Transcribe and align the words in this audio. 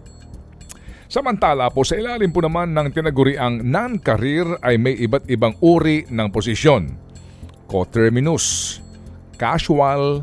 Samantala 1.10 1.74
po 1.74 1.82
sa 1.82 1.98
ilalim 1.98 2.30
po 2.30 2.38
naman 2.38 2.70
ng 2.70 2.94
tinaguriang 2.94 3.66
non-career 3.66 4.62
ay 4.62 4.78
may 4.78 4.94
iba't 4.94 5.26
ibang 5.26 5.58
uri 5.58 6.06
ng 6.06 6.30
posisyon. 6.30 6.86
Coterminus, 7.66 8.78
casual, 9.34 10.22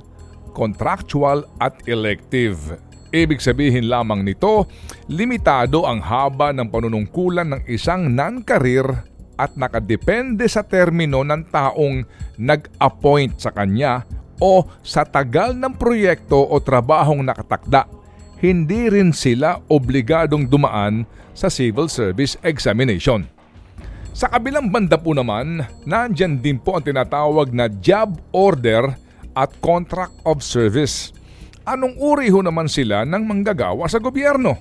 contractual 0.55 1.43
at 1.59 1.75
elective. 1.91 2.79
Ibig 3.11 3.43
sabihin 3.43 3.91
lamang 3.91 4.23
nito, 4.23 4.71
limitado 5.11 5.91
ang 5.91 5.99
haba 5.99 6.55
ng 6.55 6.71
panunungkulan 6.71 7.51
ng 7.51 7.63
isang 7.67 8.07
non-career 8.07 8.87
at 9.43 9.59
nakadepende 9.59 10.47
sa 10.47 10.63
termino 10.63 11.27
ng 11.27 11.51
taong 11.51 12.07
nag-appoint 12.39 13.43
sa 13.43 13.51
kanya 13.51 14.07
o 14.39 14.63
sa 14.87 15.03
tagal 15.03 15.51
ng 15.51 15.75
proyekto 15.75 16.39
o 16.47 16.63
trabahong 16.63 17.27
nakatakda 17.27 17.96
hindi 18.41 18.93
rin 18.93 19.17
sila 19.17 19.61
obligadong 19.73 20.49
dumaan 20.49 21.09
sa 21.33 21.49
civil 21.49 21.89
service 21.89 22.37
examination. 22.45 23.25
Sa 24.17 24.33
kabilang 24.33 24.73
banda 24.73 24.97
po 24.97 25.13
naman, 25.13 25.61
nandyan 25.85 26.41
din 26.41 26.57
po 26.57 26.77
ang 26.77 26.85
tinatawag 26.85 27.53
na 27.53 27.69
job 27.69 28.17
order 28.33 28.97
at 29.37 29.53
contract 29.61 30.17
of 30.25 30.41
service. 30.41 31.13
Anong 31.69 32.01
uri 32.01 32.33
ho 32.33 32.41
naman 32.41 32.65
sila 32.65 33.05
ng 33.05 33.21
manggagawa 33.29 33.85
sa 33.85 34.01
gobyerno? 34.01 34.57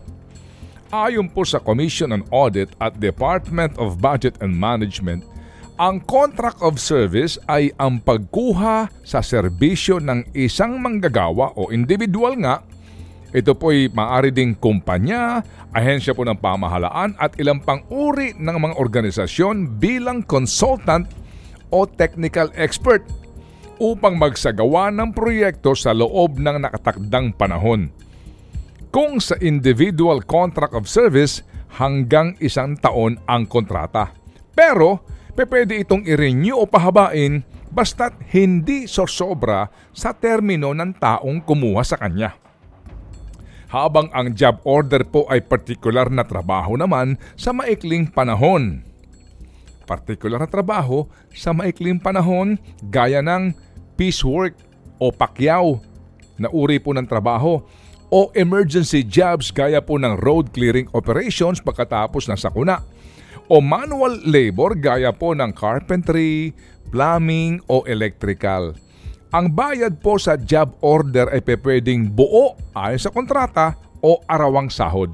Ayon 0.91 1.31
po 1.31 1.47
sa 1.47 1.63
Commission 1.63 2.11
on 2.11 2.27
Audit 2.35 2.75
at 2.83 2.99
Department 2.99 3.79
of 3.79 4.03
Budget 4.03 4.35
and 4.43 4.51
Management, 4.51 5.23
ang 5.75 6.03
contract 6.03 6.59
of 6.63 6.79
service 6.79 7.35
ay 7.51 7.71
ang 7.79 7.99
pagkuha 7.99 8.87
sa 9.03 9.19
serbisyo 9.19 9.99
ng 9.99 10.35
isang 10.35 10.79
manggagawa 10.79 11.51
o 11.55 11.71
individual 11.71 12.35
nga 12.39 12.63
ito 13.35 13.51
po'y 13.51 13.91
maaari 13.91 14.31
ding 14.31 14.55
kumpanya, 14.55 15.43
ahensya 15.75 16.15
po 16.15 16.23
ng 16.23 16.39
pamahalaan 16.39 17.19
at 17.19 17.35
ilang 17.35 17.59
pang 17.59 17.83
uri 17.91 18.31
ng 18.31 18.55
mga 18.55 18.79
organisasyon 18.79 19.75
bilang 19.75 20.23
consultant 20.23 21.03
o 21.67 21.83
technical 21.83 22.47
expert 22.55 23.03
upang 23.75 24.15
magsagawa 24.15 24.87
ng 24.87 25.11
proyekto 25.11 25.75
sa 25.75 25.91
loob 25.91 26.39
ng 26.39 26.63
nakatakdang 26.63 27.35
panahon. 27.35 27.91
Kung 28.87 29.19
sa 29.19 29.35
individual 29.43 30.23
contract 30.23 30.71
of 30.71 30.87
service, 30.87 31.43
hanggang 31.75 32.39
isang 32.39 32.79
taon 32.79 33.19
ang 33.27 33.51
kontrata. 33.51 34.15
Pero, 34.55 35.03
pwede 35.35 35.83
itong 35.83 36.07
i-renew 36.07 36.55
o 36.55 36.63
pahabain 36.63 37.43
basta't 37.67 38.15
hindi 38.31 38.87
sosobra 38.87 39.67
sa 39.91 40.15
termino 40.15 40.71
ng 40.71 40.95
taong 40.95 41.43
kumuha 41.43 41.83
sa 41.83 41.99
kanya 41.99 42.44
habang 43.69 44.09
ang 44.13 44.33
job 44.33 44.61
order 44.65 45.01
po 45.05 45.25
ay 45.29 45.41
partikular 45.41 46.09
na 46.09 46.25
trabaho 46.25 46.77
naman 46.77 47.17
sa 47.37 47.51
maikling 47.53 48.09
panahon. 48.09 48.85
Partikular 49.85 50.41
na 50.41 50.49
trabaho 50.49 51.05
sa 51.33 51.53
maikling 51.53 52.01
panahon 52.01 52.57
gaya 52.89 53.21
ng 53.21 53.53
piecework 53.95 54.57
o 54.97 55.13
pakyaw 55.13 55.77
na 56.41 56.49
uri 56.49 56.81
po 56.81 56.91
ng 56.91 57.05
trabaho 57.05 57.61
o 58.09 58.19
emergency 58.33 59.01
jobs 59.01 59.49
gaya 59.49 59.81
po 59.81 59.97
ng 59.97 60.17
road 60.21 60.49
clearing 60.53 60.89
operations 60.93 61.61
pagkatapos 61.61 62.29
ng 62.29 62.37
sakuna 62.37 62.81
o 63.45 63.61
manual 63.61 64.17
labor 64.25 64.73
gaya 64.73 65.13
po 65.13 65.37
ng 65.37 65.53
carpentry, 65.53 66.53
plumbing 66.89 67.61
o 67.69 67.85
electrical. 67.85 68.73
Ang 69.35 69.51
bayad 69.51 69.99
po 69.99 70.15
sa 70.15 70.39
job 70.39 70.79
order 70.79 71.27
ay 71.27 71.43
pwedeng 71.43 72.07
buo 72.07 72.55
ayon 72.71 72.95
sa 73.03 73.11
kontrata 73.11 73.75
o 73.99 74.23
arawang 74.31 74.71
sahod. 74.71 75.11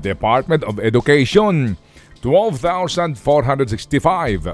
Department 0.00 0.64
of 0.64 0.80
Education, 0.80 1.76
12,465. 2.22 4.48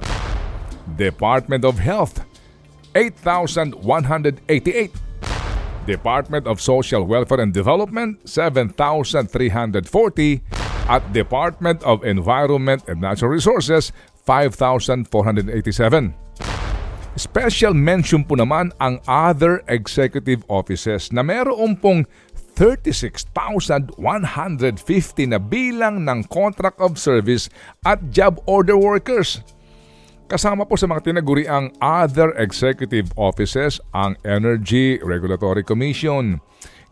Department 0.96 1.64
of 1.64 1.78
Health, 1.78 2.24
8,188. 2.96 4.90
Department 5.86 6.46
of 6.46 6.60
Social 6.60 7.04
Welfare 7.04 7.40
and 7.40 7.54
Development, 7.54 8.28
7,340. 8.28 10.59
At 10.90 11.14
Department 11.14 11.86
of 11.86 12.02
Environment 12.02 12.82
and 12.90 12.98
Natural 12.98 13.30
Resources, 13.30 13.94
5,487. 14.26 15.06
Special 17.14 17.74
mention 17.78 18.26
po 18.26 18.34
naman 18.34 18.74
ang 18.82 18.98
other 19.06 19.62
executive 19.70 20.42
offices 20.50 21.14
na 21.14 21.22
meron 21.22 21.78
pong 21.78 22.10
36,150 22.58 23.94
na 25.30 25.38
bilang 25.38 26.02
ng 26.02 26.26
contract 26.26 26.82
of 26.82 26.98
service 26.98 27.46
at 27.86 28.02
job 28.10 28.42
order 28.50 28.74
workers. 28.74 29.46
Kasama 30.26 30.66
po 30.66 30.74
sa 30.74 30.90
mga 30.90 31.06
tinaguriang 31.06 31.70
other 31.78 32.34
executive 32.34 33.14
offices 33.14 33.78
ang 33.94 34.18
Energy 34.26 34.98
Regulatory 35.06 35.62
Commission, 35.62 36.42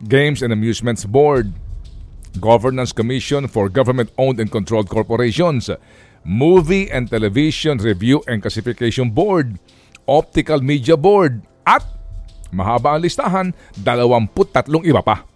Games 0.07 0.39
and 0.39 0.55
Amusements 0.55 1.03
Board, 1.03 1.51
Governance 2.39 2.95
Commission 2.95 3.45
for 3.45 3.67
Government-Owned 3.67 4.39
and 4.39 4.49
Controlled 4.49 4.87
Corporations, 4.87 5.69
Movie 6.23 6.87
and 6.89 7.11
Television 7.11 7.77
Review 7.77 8.23
and 8.25 8.41
Classification 8.41 9.11
Board, 9.11 9.59
Optical 10.07 10.63
Media 10.63 10.95
Board, 10.95 11.43
at 11.67 11.85
mahaba 12.49 12.97
ang 12.97 13.03
listahan, 13.05 13.53
23 13.83 14.89
iba 14.89 15.03
pa. 15.05 15.29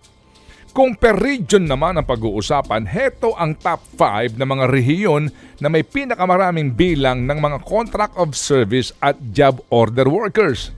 Kung 0.73 0.97
per 0.97 1.13
region 1.13 1.69
naman 1.69 2.01
ang 2.01 2.07
pag-uusapan, 2.09 2.89
heto 2.89 3.38
ang 3.38 3.53
top 3.53 3.85
5 3.94 4.41
na 4.41 4.45
mga 4.50 4.65
rehiyon 4.73 5.29
na 5.61 5.69
may 5.69 5.85
pinakamaraming 5.85 6.73
bilang 6.73 7.29
ng 7.29 7.38
mga 7.38 7.61
contract 7.61 8.17
of 8.17 8.33
service 8.33 8.89
at 8.97 9.13
job 9.29 9.61
order 9.69 10.09
workers. 10.09 10.73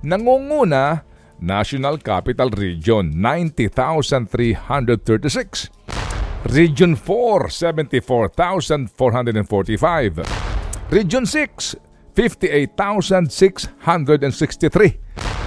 Nangunguna, 0.00 1.04
National 1.40 1.98
Capital 2.00 2.50
Region, 2.50 3.20
90,336. 3.20 5.70
Region 6.46 6.94
4, 6.94 7.50
74,445. 7.50 10.22
Region 10.90 11.26
6, 11.26 11.76
58,663. 12.14 15.00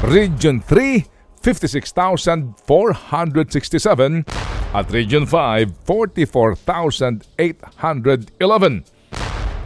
Region 0.04 0.62
3, 0.62 1.06
56,467 1.42 4.26
at 4.76 4.92
Region 4.92 5.26
5, 5.26 5.72
44,811. 5.88 8.84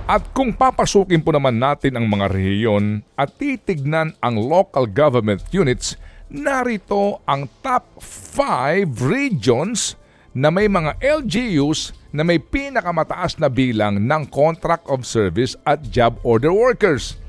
At 0.03 0.35
kung 0.35 0.51
papasukin 0.51 1.23
po 1.23 1.31
naman 1.31 1.63
natin 1.63 1.95
ang 1.95 2.11
mga 2.11 2.27
rehiyon 2.27 3.07
at 3.15 3.39
titignan 3.39 4.11
ang 4.19 4.35
local 4.35 4.83
government 4.83 5.39
units, 5.55 5.95
narito 6.33 7.21
ang 7.29 7.45
top 7.61 8.01
5 8.01 8.89
regions 9.05 9.93
na 10.33 10.49
may 10.49 10.65
mga 10.65 10.97
LGUs 10.97 11.93
na 12.09 12.25
may 12.25 12.41
pinakamataas 12.41 13.37
na 13.37 13.53
bilang 13.53 14.01
ng 14.01 14.25
contract 14.33 14.89
of 14.89 15.05
service 15.05 15.53
at 15.69 15.85
job 15.93 16.17
order 16.25 16.49
workers. 16.49 17.21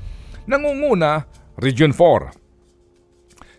Nangunguna, 0.49 1.29
Region 1.61 1.93
4, 1.93 2.33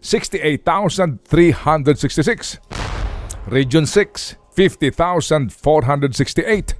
68,366. 0.02 2.58
Region 3.46 3.87
6, 3.87 4.34
50,468. 4.54 6.75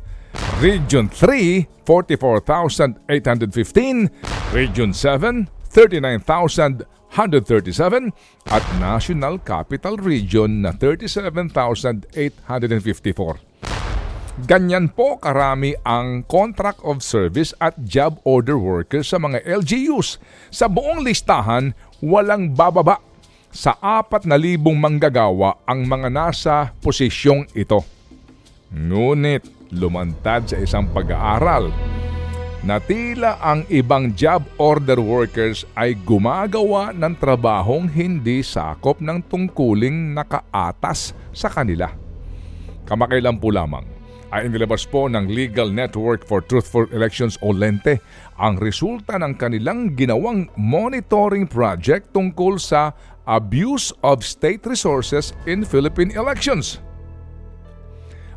Region 0.61 1.09
3, 1.09 1.67
44,815. 1.87 4.11
Region 4.53 4.93
7, 4.93 5.49
39,137. 7.17 8.13
At 8.53 8.61
National 8.77 9.41
Capital 9.41 9.97
Region 9.97 10.61
na 10.61 10.77
37,854. 10.77 13.41
Ganyan 14.45 14.93
po 14.93 15.17
karami 15.17 15.73
ang 15.81 16.21
contract 16.29 16.85
of 16.85 17.01
service 17.01 17.57
at 17.57 17.73
job 17.89 18.21
order 18.29 18.61
workers 18.61 19.09
sa 19.09 19.17
mga 19.17 19.41
LGUs. 19.49 20.21
Sa 20.53 20.69
buong 20.69 21.01
listahan, 21.01 21.73
walang 22.05 22.53
bababa 22.53 23.01
sa 23.49 23.73
4,000 23.81 24.29
manggagawa 24.77 25.65
ang 25.65 25.89
mga 25.89 26.13
nasa 26.13 26.77
posisyong 26.85 27.49
ito. 27.57 27.81
Ngunit 28.69 29.73
lumantad 29.73 30.53
sa 30.53 30.61
isang 30.61 30.85
pag-aaral 30.93 31.73
na 32.67 32.83
tila 32.83 33.39
ang 33.39 33.63
ibang 33.71 34.11
job 34.19 34.43
order 34.59 34.99
workers 34.99 35.63
ay 35.79 35.95
gumagawa 35.95 36.91
ng 36.91 37.15
trabahong 37.15 37.87
hindi 37.87 38.43
sakop 38.43 38.99
ng 38.99 39.23
tungkuling 39.31 40.11
nakaatas 40.11 41.15
sa 41.31 41.47
kanila. 41.47 41.95
Kamakailan 42.91 43.39
po 43.39 43.55
lamang 43.55 43.87
ay 44.35 44.51
inilabas 44.51 44.83
po 44.83 45.07
ng 45.07 45.31
Legal 45.31 45.71
Network 45.71 46.27
for 46.27 46.43
Truthful 46.43 46.91
Elections 46.91 47.39
o 47.39 47.55
LENTE 47.55 48.03
ang 48.35 48.59
resulta 48.59 49.15
ng 49.15 49.39
kanilang 49.39 49.95
ginawang 49.95 50.51
monitoring 50.59 51.47
project 51.47 52.11
tungkol 52.11 52.59
sa 52.59 52.91
abuse 53.31 53.95
of 54.03 54.27
state 54.27 54.67
resources 54.67 55.31
in 55.47 55.63
Philippine 55.63 56.11
elections. 56.19 56.83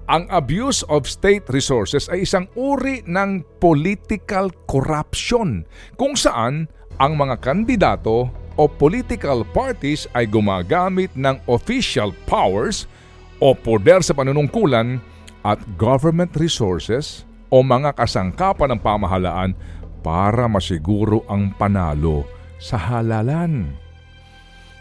Ang 0.10 0.26
abuse 0.34 0.82
of 0.90 1.06
state 1.06 1.46
resources 1.54 2.10
ay 2.10 2.26
isang 2.26 2.50
uri 2.58 3.06
ng 3.06 3.46
political 3.62 4.50
corruption 4.66 5.70
kung 6.02 6.18
saan 6.18 6.66
ang 6.98 7.14
mga 7.14 7.38
kandidato 7.38 8.26
o 8.58 8.64
political 8.66 9.46
parties 9.54 10.10
ay 10.18 10.26
gumagamit 10.26 11.14
ng 11.14 11.38
official 11.46 12.10
powers 12.26 12.90
o 13.38 13.54
poder 13.54 14.02
sa 14.02 14.18
panunungkulan 14.18 14.98
at 15.46 15.62
government 15.78 16.34
resources 16.42 17.22
o 17.54 17.62
mga 17.62 17.94
kasangkapan 17.94 18.74
ng 18.74 18.82
pamahalaan 18.82 19.54
para 20.02 20.50
masiguro 20.50 21.22
ang 21.30 21.54
panalo 21.54 22.26
sa 22.58 22.82
halalan. 22.82 23.78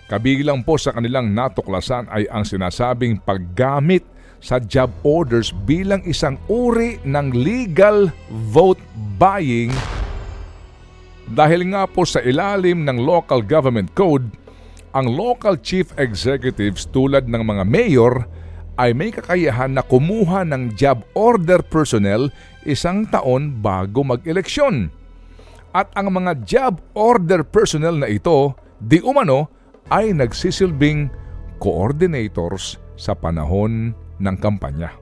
Kabilang 0.08 0.64
po 0.64 0.80
sa 0.80 0.96
kanilang 0.96 1.36
natuklasan 1.36 2.08
ay 2.08 2.24
ang 2.32 2.48
sinasabing 2.48 3.20
paggamit 3.20 4.08
sa 4.38 4.62
job 4.62 4.90
orders 5.02 5.50
bilang 5.66 6.02
isang 6.06 6.38
uri 6.46 7.02
ng 7.02 7.34
legal 7.34 8.10
vote 8.54 8.80
buying 9.18 9.74
dahil 11.28 11.68
nga 11.68 11.84
po 11.84 12.08
sa 12.08 12.24
ilalim 12.24 12.88
ng 12.88 13.04
local 13.04 13.44
government 13.44 13.92
code, 13.92 14.32
ang 14.96 15.12
local 15.12 15.60
chief 15.60 15.92
executives 16.00 16.88
tulad 16.88 17.28
ng 17.28 17.44
mga 17.44 17.64
mayor 17.68 18.24
ay 18.80 18.96
may 18.96 19.12
kakayahan 19.12 19.76
na 19.76 19.84
kumuha 19.84 20.48
ng 20.48 20.72
job 20.72 21.04
order 21.12 21.60
personnel 21.60 22.32
isang 22.64 23.04
taon 23.12 23.60
bago 23.60 24.00
mag-eleksyon. 24.06 24.88
At 25.76 25.92
ang 25.92 26.16
mga 26.16 26.48
job 26.48 26.80
order 26.96 27.44
personnel 27.44 28.00
na 28.00 28.08
ito, 28.08 28.56
di 28.80 29.04
umano, 29.04 29.52
ay 29.92 30.16
nagsisilbing 30.16 31.12
coordinators 31.60 32.80
sa 32.96 33.12
panahon 33.12 33.92
ng 34.22 34.36
kampanya. 34.38 34.94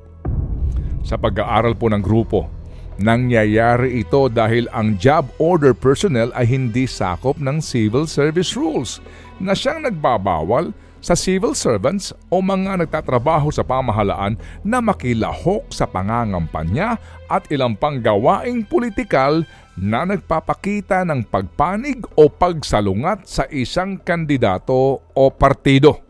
Sa 1.07 1.15
pag-aaral 1.21 1.77
po 1.79 1.93
ng 1.93 2.03
grupo, 2.03 2.51
nangyayari 2.97 4.01
ito 4.01 4.27
dahil 4.33 4.67
ang 4.73 4.97
job 4.97 5.29
order 5.37 5.77
personnel 5.77 6.33
ay 6.33 6.49
hindi 6.49 6.89
sakop 6.89 7.37
ng 7.37 7.61
civil 7.61 8.09
service 8.09 8.57
rules 8.57 8.99
na 9.37 9.53
siyang 9.53 9.85
nagbabawal 9.85 10.73
sa 11.07 11.15
civil 11.15 11.55
servants 11.55 12.11
o 12.33 12.43
mga 12.43 12.83
nagtatrabaho 12.83 13.53
sa 13.55 13.63
pamahalaan 13.63 14.35
na 14.67 14.83
makilahok 14.83 15.71
sa 15.71 15.87
pangangampanya 15.87 16.99
at 17.31 17.47
ilang 17.55 17.79
pang 17.79 18.03
gawaing 18.03 18.67
politikal 18.67 19.47
na 19.77 20.09
nagpapakita 20.09 21.05
ng 21.07 21.29
pagpanig 21.29 22.03
o 22.17 22.27
pagsalungat 22.27 23.29
sa 23.29 23.45
isang 23.53 24.01
kandidato 24.01 25.05
o 25.13 25.25
partido. 25.31 26.06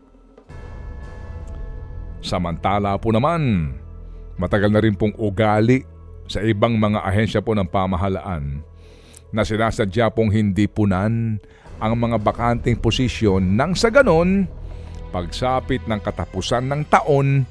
Samantala 2.21 2.97
po 2.97 3.13
naman, 3.13 3.73
matagal 4.37 4.69
na 4.73 4.81
rin 4.81 4.97
pong 4.97 5.13
ugali 5.17 5.85
sa 6.27 6.43
ibang 6.43 6.75
mga 6.75 7.01
ahensya 7.01 7.39
po 7.39 7.55
ng 7.55 7.67
pamahalaan 7.67 8.61
na 9.31 9.41
sinasadya 9.43 10.11
pong 10.11 10.31
hindi 10.31 10.67
punan 10.67 11.39
ang 11.77 11.93
mga 11.93 12.17
bakanting 12.19 12.79
posisyon 12.79 13.55
nang 13.55 13.77
sa 13.77 13.93
ganon 13.93 14.49
pagsapit 15.11 15.83
ng 15.87 15.99
katapusan 16.03 16.67
ng 16.67 16.81
taon, 16.91 17.47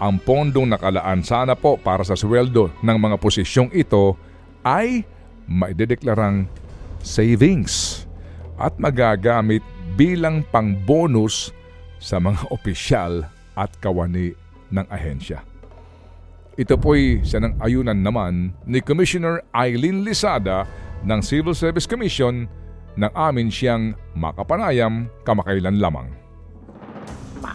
ang 0.00 0.14
pondong 0.16 0.64
nakalaan 0.64 1.20
sana 1.20 1.52
po 1.52 1.76
para 1.76 2.00
sa 2.00 2.16
sweldo 2.16 2.72
ng 2.80 2.96
mga 2.96 3.16
posisyong 3.20 3.68
ito 3.76 4.16
ay 4.64 5.04
maidedeklarang 5.44 6.48
savings 7.04 8.04
at 8.56 8.72
magagamit 8.80 9.60
bilang 9.96 10.40
pang-bonus 10.48 11.52
sa 12.00 12.16
mga 12.16 12.48
opisyal 12.56 13.28
at 13.60 13.76
kawani 13.76 14.32
ng 14.72 14.86
ahensya. 14.88 15.44
Ito 16.56 16.80
po'y 16.80 17.20
ng 17.20 17.60
ayunan 17.60 18.00
naman 18.00 18.56
ni 18.64 18.80
Commissioner 18.80 19.44
Eileen 19.52 20.00
Lisada 20.00 20.64
ng 21.04 21.20
Civil 21.20 21.52
Service 21.52 21.84
Commission 21.84 22.48
nang 22.96 23.12
amin 23.12 23.52
siyang 23.52 23.92
makapanayam 24.16 25.08
kamakailan 25.24 25.76
lamang. 25.76 26.08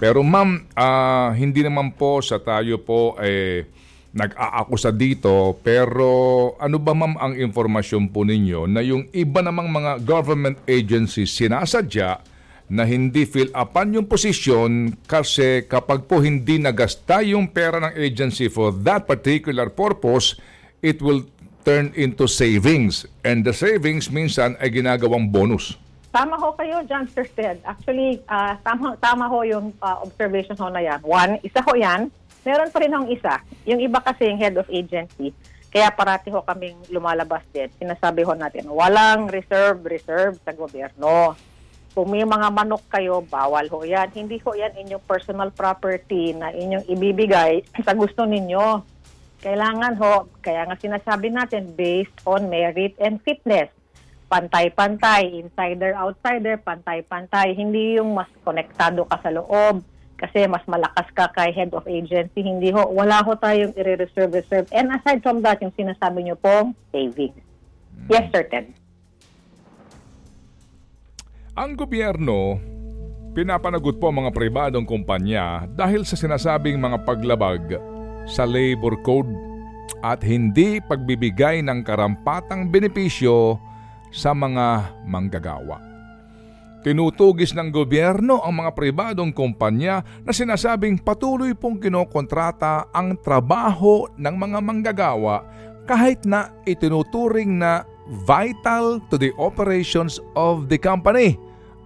Pero 0.02 0.26
ma'am, 0.26 0.66
uh, 0.74 1.30
hindi 1.38 1.62
naman 1.62 1.94
po 1.94 2.20
sa 2.20 2.42
tayo 2.42 2.82
po 2.82 3.14
eh, 3.22 3.70
nag-aakusa 4.16 4.96
dito 4.96 5.60
pero 5.60 6.56
ano 6.56 6.80
ba 6.80 6.96
ma'am 6.96 7.20
ang 7.20 7.34
informasyon 7.36 8.16
po 8.16 8.24
ninyo 8.24 8.64
na 8.64 8.80
yung 8.80 9.12
iba 9.12 9.44
namang 9.44 9.68
mga 9.68 10.08
government 10.08 10.56
agencies 10.72 11.36
sinasadya 11.36 12.24
na 12.66 12.82
hindi 12.82 13.30
fill 13.30 13.54
upan 13.54 13.94
yung 13.94 14.10
posisyon 14.10 14.98
kasi 15.06 15.70
kapag 15.70 16.10
po 16.10 16.18
hindi 16.18 16.58
nagasta 16.58 17.22
yung 17.22 17.46
pera 17.46 17.78
ng 17.78 17.94
agency 17.94 18.50
for 18.50 18.74
that 18.82 19.06
particular 19.06 19.70
purpose, 19.70 20.34
it 20.82 20.98
will 21.02 21.22
turn 21.62 21.94
into 21.94 22.26
savings. 22.26 23.06
And 23.26 23.46
the 23.46 23.54
savings 23.54 24.10
minsan 24.10 24.58
ay 24.62 24.74
ginagawang 24.74 25.30
bonus. 25.30 25.78
Tama 26.16 26.40
ho 26.40 26.56
kayo 26.56 26.80
dyan, 26.88 27.06
Sir 27.12 27.28
Ted. 27.28 27.60
Actually, 27.68 28.24
ah, 28.32 28.56
tama, 28.64 28.96
tama 29.04 29.28
ho 29.28 29.44
yung 29.44 29.76
ah, 29.84 30.00
observation 30.02 30.56
ho 30.56 30.72
na 30.72 30.80
yan. 30.80 31.04
One, 31.04 31.42
isa 31.44 31.60
ho 31.60 31.76
yan. 31.76 32.08
Meron 32.46 32.72
pa 32.72 32.80
rin 32.80 32.94
hong 32.94 33.10
isa. 33.12 33.42
Yung 33.68 33.82
iba 33.82 34.00
kasi 34.00 34.30
yung 34.32 34.40
head 34.40 34.56
of 34.56 34.70
agency. 34.72 35.36
Kaya 35.76 35.92
parati 35.92 36.32
ho 36.32 36.40
kaming 36.40 36.88
lumalabas 36.88 37.44
din. 37.52 37.68
Sinasabi 37.76 38.24
ho 38.24 38.32
natin, 38.32 38.72
walang 38.72 39.28
reserve, 39.28 39.84
reserve 39.84 40.40
sa 40.40 40.56
gobyerno. 40.56 41.36
Kung 41.96 42.12
may 42.12 42.28
mga 42.28 42.52
manok 42.52 42.84
kayo, 42.92 43.24
bawal 43.24 43.72
ho 43.72 43.88
yan. 43.88 44.12
Hindi 44.12 44.36
ho 44.44 44.52
yan 44.52 44.76
inyong 44.76 45.08
personal 45.08 45.50
property 45.56 46.36
na 46.36 46.52
inyong 46.52 46.92
ibibigay 46.92 47.64
sa 47.88 47.96
gusto 47.96 48.28
ninyo. 48.28 48.84
Kailangan 49.40 49.96
ho, 49.96 50.28
kaya 50.44 50.68
nga 50.68 50.76
sinasabi 50.76 51.32
natin, 51.32 51.72
based 51.72 52.20
on 52.28 52.52
merit 52.52 53.00
and 53.00 53.24
fitness 53.24 53.72
pantay-pantay, 54.26 55.32
insider-outsider, 55.46 56.60
pantay-pantay. 56.66 57.54
Hindi 57.54 58.02
yung 58.02 58.18
mas 58.18 58.30
konektado 58.42 59.06
ka 59.06 59.22
sa 59.22 59.32
loob 59.32 59.86
kasi 60.16 60.48
mas 60.48 60.64
malakas 60.68 61.08
ka 61.14 61.30
kay 61.36 61.52
head 61.54 61.72
of 61.76 61.86
agency. 61.86 62.42
Hindi 62.42 62.72
ho, 62.74 62.90
wala 62.90 63.22
ho 63.22 63.36
tayong 63.38 63.76
i-reserve-reserve. 63.78 64.72
And 64.74 64.92
aside 64.92 65.22
from 65.22 65.44
that, 65.46 65.62
yung 65.62 65.76
sinasabi 65.76 66.26
nyo 66.26 66.36
pong 66.40 66.74
savings. 66.90 67.38
Yes, 68.10 68.28
sir, 68.34 68.44
Ted. 68.48 68.74
Ang 71.56 71.80
gobyerno, 71.80 72.60
pinapanagot 73.32 73.96
po 73.96 74.12
mga 74.12 74.36
pribadong 74.36 74.84
kumpanya 74.84 75.64
dahil 75.72 76.04
sa 76.04 76.20
sinasabing 76.20 76.76
mga 76.76 77.08
paglabag 77.08 77.80
sa 78.28 78.44
labor 78.44 79.00
code 79.08 79.32
at 80.04 80.20
hindi 80.20 80.84
pagbibigay 80.84 81.64
ng 81.64 81.80
karampatang 81.88 82.68
benepisyo 82.68 83.56
sa 84.12 84.36
mga 84.36 85.00
manggagawa. 85.08 85.80
Tinutugis 86.84 87.56
ng 87.56 87.72
gobyerno 87.72 88.44
ang 88.44 88.60
mga 88.60 88.76
pribadong 88.76 89.32
kumpanya 89.32 90.04
na 90.28 90.36
sinasabing 90.36 91.00
patuloy 91.00 91.56
pong 91.56 91.80
kinokontrata 91.80 92.92
ang 92.92 93.16
trabaho 93.24 94.12
ng 94.20 94.36
mga 94.36 94.60
manggagawa 94.60 95.48
kahit 95.88 96.28
na 96.28 96.52
itinuturing 96.68 97.56
na 97.56 97.95
vital 98.26 99.02
to 99.10 99.18
the 99.18 99.34
operations 99.42 100.22
of 100.38 100.70
the 100.70 100.78
company 100.78 101.38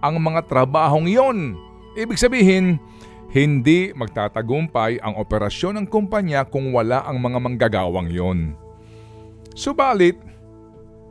ang 0.04 0.20
mga 0.20 0.48
trabahong 0.48 1.08
yon. 1.08 1.56
Ibig 1.96 2.16
sabihin, 2.20 2.80
hindi 3.30 3.92
magtatagumpay 3.94 5.00
ang 5.00 5.16
operasyon 5.16 5.80
ng 5.80 5.86
kumpanya 5.88 6.44
kung 6.44 6.74
wala 6.74 7.04
ang 7.04 7.20
mga 7.20 7.38
manggagawang 7.40 8.08
yon. 8.10 8.38
Subalit, 9.54 10.16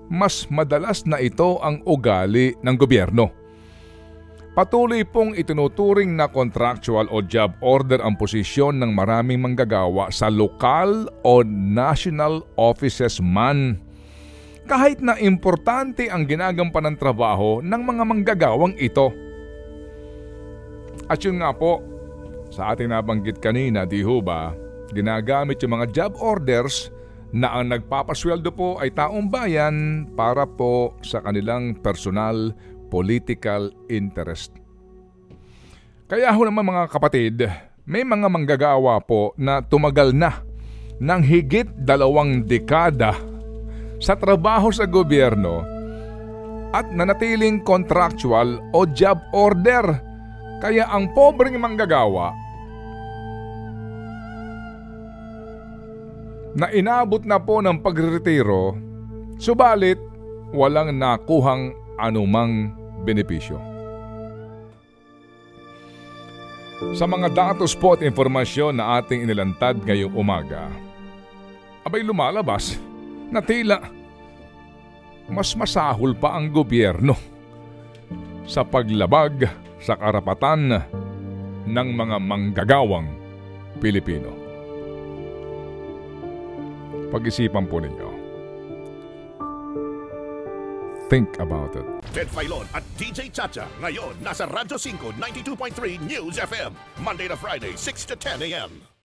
mas 0.10 0.50
madalas 0.50 1.06
na 1.06 1.22
ito 1.22 1.62
ang 1.62 1.86
ugali 1.86 2.58
ng 2.60 2.76
gobyerno. 2.76 3.30
Patuloy 4.58 5.06
pong 5.06 5.38
itinuturing 5.38 6.18
na 6.18 6.28
contractual 6.28 7.08
o 7.14 7.22
job 7.24 7.54
order 7.64 8.02
ang 8.02 8.18
posisyon 8.18 8.82
ng 8.82 8.92
maraming 8.92 9.40
manggagawa 9.40 10.10
sa 10.12 10.28
lokal 10.28 11.08
o 11.24 11.46
national 11.46 12.44
offices 12.60 13.22
man 13.24 13.80
kahit 14.70 15.02
na 15.02 15.18
importante 15.18 16.14
ang 16.14 16.30
ginagampanan 16.30 16.94
trabaho 16.94 17.58
ng 17.66 17.82
mga 17.82 18.04
manggagawang 18.06 18.78
ito. 18.78 19.10
At 21.10 21.26
yun 21.26 21.42
nga 21.42 21.50
po, 21.50 21.82
sa 22.54 22.78
ating 22.78 22.94
nabanggit 22.94 23.42
kanina, 23.42 23.90
di 23.90 24.06
ho 24.06 24.22
ba, 24.22 24.54
ginagamit 24.94 25.58
yung 25.66 25.82
mga 25.82 25.90
job 25.90 26.14
orders 26.22 26.94
na 27.34 27.50
ang 27.58 27.74
nagpapasweldo 27.74 28.54
po 28.54 28.78
ay 28.78 28.94
taong 28.94 29.26
bayan 29.26 30.06
para 30.14 30.46
po 30.46 30.94
sa 31.02 31.18
kanilang 31.26 31.74
personal 31.82 32.54
political 32.94 33.74
interest. 33.90 34.54
Kaya 36.10 36.30
ho 36.30 36.42
naman 36.46 36.66
mga 36.66 36.86
kapatid, 36.94 37.46
may 37.90 38.06
mga 38.06 38.30
manggagawa 38.30 39.02
po 39.02 39.34
na 39.34 39.66
tumagal 39.66 40.14
na 40.14 40.46
ng 41.02 41.22
higit 41.26 41.70
dalawang 41.86 42.46
dekada 42.46 43.18
sa 44.00 44.16
trabaho 44.16 44.72
sa 44.72 44.88
gobyerno 44.88 45.62
at 46.72 46.88
nanatiling 46.90 47.62
contractual 47.62 48.64
o 48.72 48.88
job 48.88 49.20
order. 49.36 49.86
Kaya 50.60 50.92
ang 50.92 51.16
pobreng 51.16 51.56
manggagawa 51.56 52.36
na 56.60 56.68
inabot 56.76 57.24
na 57.24 57.40
po 57.40 57.64
ng 57.64 57.80
pagretiro, 57.80 58.76
subalit 59.40 59.96
walang 60.52 60.92
nakuhang 61.00 61.72
anumang 61.96 62.76
benepisyo. 63.08 63.56
Sa 66.96 67.08
mga 67.08 67.32
datos 67.32 67.76
po 67.76 67.96
at 67.96 68.04
informasyon 68.04 68.80
na 68.80 69.00
ating 69.00 69.24
inilantad 69.24 69.80
ngayong 69.84 70.16
umaga, 70.16 70.68
abay 71.88 72.04
lumalabas 72.04 72.76
na 73.30 73.42
tila 73.42 73.80
mas 75.30 75.54
masahol 75.54 76.18
pa 76.18 76.36
ang 76.36 76.50
gobyerno 76.50 77.14
sa 78.50 78.66
paglabag 78.66 79.46
sa 79.78 79.94
karapatan 79.94 80.74
ng 81.70 81.90
mga 81.94 82.18
manggagawang 82.18 83.08
Pilipino. 83.78 84.34
Pag-isipan 87.14 87.70
po 87.70 87.78
ninyo. 87.78 88.10
Think 91.10 91.42
about 91.42 91.74
it. 91.74 91.86
Ted 92.14 92.30
Filon 92.30 92.70
at 92.74 92.86
DJ 92.98 93.34
Chacha. 93.34 93.66
Ngayon, 93.82 94.22
nasa 94.22 94.46
Radyo 94.46 94.78
5, 94.78 95.18
92.3 95.18 96.06
News 96.06 96.38
FM. 96.38 96.78
Monday 97.02 97.26
to 97.26 97.38
Friday, 97.38 97.74
6 97.74 98.14
to 98.14 98.16
10 98.18 98.46
a.m. 98.54 98.89